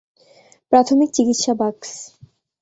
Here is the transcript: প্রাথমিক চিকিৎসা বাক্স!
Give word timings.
প্রাথমিক 0.71 1.09
চিকিৎসা 1.15 1.53
বাক্স! 1.59 1.89